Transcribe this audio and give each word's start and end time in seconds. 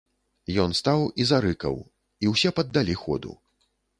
Ён 0.63 0.71
стаў 0.79 1.03
і 1.25 1.27
зарыкаў, 1.33 1.77
і 2.25 2.33
ўсе 2.33 2.53
паддалі 2.61 2.95
ходу. 3.05 3.37